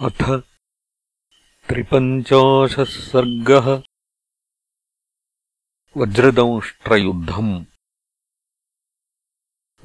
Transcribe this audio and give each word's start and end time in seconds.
अथ 0.00 0.42
त्रिपञ्चाशः 1.68 2.84
सर्गः 2.84 3.82
वज्रदंष्ट्रयुद्धम्। 5.96 7.64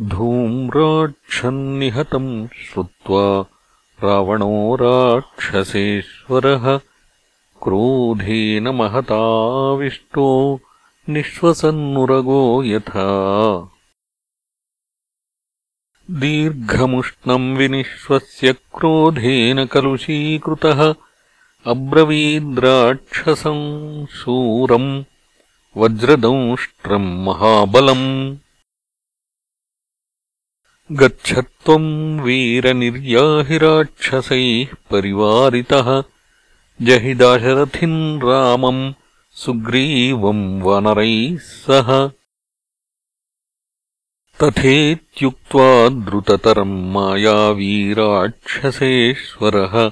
धूम्राक्षन्निहतम् 0.01 2.47
श्रुत्वा 2.47 3.45
रावणो 4.03 4.75
राक्षसेश्वरः 4.75 6.79
क्रोधेन 7.63 8.67
महताविष्टो 8.67 10.59
निःश्वसन्नुरगो 11.09 12.63
यथा 12.63 13.72
दीर्घमुष्णम् 16.11 17.57
विनिश्वस्य 17.57 18.53
क्रोधेन 18.53 19.65
कलुषीकृतः 19.65 20.95
अब्रवीद्राक्षसम् 21.67 24.05
शूरम् 24.05 25.03
वज्रदंष्ट्रम् 25.77 27.25
महाबलम्। 27.25 28.37
गच्छत्वम् 30.91 32.19
वीरनिर्याहि 32.19 33.57
राक्षसैः 33.57 34.67
परिवारितः। 34.91 36.03
जहि 36.81 37.13
दाशरथिम् 37.13 38.21
रामम् 38.21 38.93
सुग्रीवम् 39.31 40.61
वानरैः 40.61 41.37
सह 41.37 42.11
तथेत्युक्त्वा 44.43 45.89
द्रुततरम् 45.89 46.93
मायावीराक्षसेश्वरः 46.93 49.91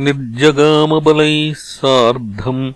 निर्जगामबलैः 0.00 1.54
सार्धम् 1.54 2.72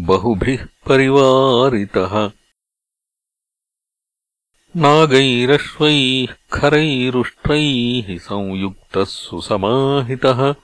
बहुभिः 0.00 0.66
परिवारितः। 0.88 2.30
नागैरश्वैः 4.76 6.34
खरैरुष्ट्रैः 6.52 8.18
संयुक्तः 8.18 9.04
सुसमाहितः 9.04 10.54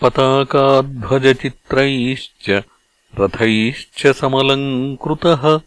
पताकाध्वजचित्रैश्च 0.00 2.62
रथैश्च 3.20 4.06
समलङ्कृतः 4.06 5.60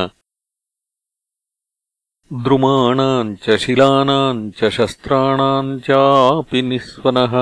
द्रुमाणाम् 2.43 3.35
च 3.43 3.45
शिलानाम् 3.63 4.41
च 4.59 4.61
शस्त्राणाम् 4.77 5.79
चापि 5.87 6.59
निःस्वनः 6.69 7.33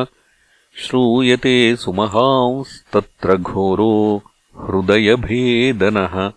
श्रूयते 0.76 1.76
सुमहांस्तत्र 1.76 3.38
घोरो 3.38 4.22
हृदयभेदनः। 4.58 6.34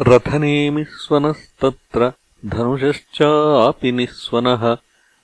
रथनेमिस्वनस्तत्र 0.00 2.12
धनुषश्चापि 2.46 3.92
निःस्वनः। 3.92 4.76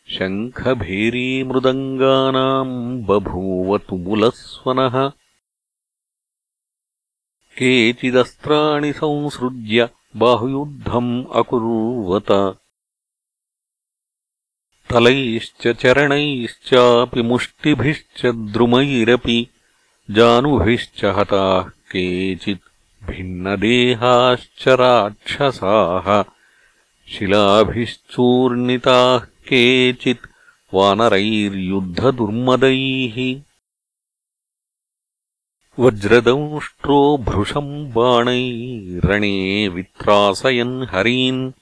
शङ्खभेरीमृदङ्गानाम् 0.09 3.05
बभूव 3.05 3.79
तुमुलस्वनः। 3.79 5.13
केचिदस्त्राणि 7.59 8.93
संसृज्य 8.93 9.89
बाहुयुद्धम् 10.17 11.25
अकुर्वत 11.35 12.59
तलैश्च 14.91 15.69
चरणैश्चापि 15.69 17.23
मुष्टिभिश्च 17.23 18.27
द्रुमैरपि 18.27 19.47
जानुभिश्च 20.11 21.05
हताः 21.05 21.63
केचित् 21.63 23.11
भिन्नदेहाश्च 23.11 24.69
राक्षसाः 24.69 26.25
शिलाभिश्चूर्णिताः 27.09 29.19
केचित् 29.19 30.27
वानरैर्युद्धदुर्मदैः। 30.75 33.41
वज्रदंष्ट्रो 35.79 37.17
भृशम् 37.17 37.93
बाणैरणे 37.93 39.69
वित्रासयन् 39.69 40.87
हरीन् 40.91 41.53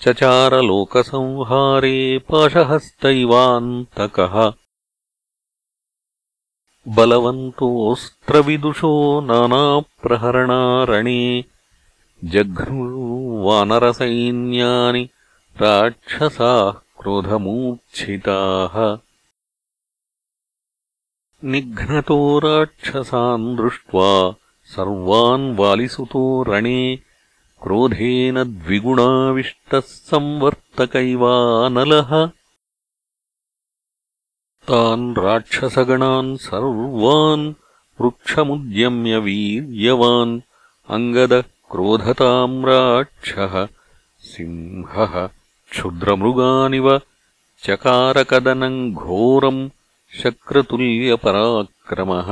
चचारलोकसंहारे 0.00 2.18
पाशहस्तैवान्तकः। 2.18 4.52
बलवन्तोऽस्त्रविदुषो 6.88 9.20
नानाप्रहरणारणे 9.20 11.44
जघ्नुर्वानरसैन्यानि 12.24 15.08
राक्षसाः 15.60 16.70
क्रोधमूर्च्छिताः। 16.70 18.98
निघ्नतो 21.44 22.38
राक्षसान् 22.38 23.56
दृष्ट्वा 23.56 24.34
सर्वान् 24.64 25.56
वालिसुतो 25.56 26.42
रणे 26.42 26.98
क्रोधेन 27.62 28.36
द्विगुणाविष्टः 28.44 29.82
संवर्तकैवानलः 30.10 32.10
तान् 34.70 35.04
राक्षसगणान् 35.24 36.30
सर्वान् 36.46 37.44
वृक्षमुद्यम्य 38.00 39.14
वीर्यवान् 39.26 40.34
अङ्गदः 40.96 41.44
क्रोधताम् 41.72 42.56
राक्षः 42.70 43.54
सिंहः 44.30 45.14
क्षुद्रमृगानिव 45.72 46.88
चकारकदनम् 47.66 48.80
घोरम् 49.04 49.62
शक्रतुल्यपराक्रमः 50.20 52.30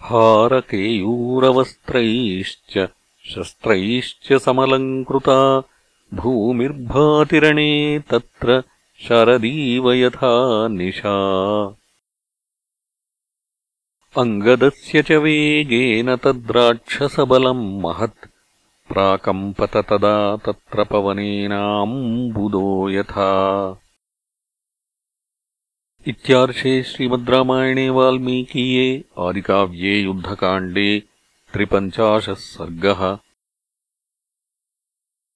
हारकेयूरवस्त्रैश्च 0.07 2.73
शस्त्रैश्च 3.31 4.27
समलङ्कृता 4.43 5.35
भूमिर्भातिरणे 6.19 7.73
तत्र 8.11 8.47
शरदीव 9.07 9.85
यथा 9.93 10.31
निशा। 10.77 11.17
अङ्गदस्य 14.23 15.01
च 15.07 15.09
वेगेन 15.25 16.15
तद्राक्षसबलम् 16.23 17.65
महत् 17.83 18.29
प्राकम्पत 18.91 19.75
तदा 19.89 20.15
तत्र 20.45 20.77
पवनेनाम्बुदो 20.91 22.67
यथा 22.89 23.29
इत्यार्षे 26.07 26.81
श्रीमद् 26.83 27.29
रामायणे 27.29 27.87
वाल्मीकीये 27.95 28.85
आदिकाव्ये 29.27 29.99
युद्धकाण्डे 30.01 30.87
त्रिपञ्चाशः 31.53 32.33
सर्गः 32.33 33.01